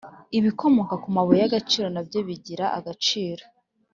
ibikomoka 0.37 0.93
ku 1.03 1.07
mabuye 1.15 1.39
y 1.41 1.47
agaciro 1.49 1.87
nabyo 1.95 2.19
bigira 2.27 2.65
agaciro 2.77 3.43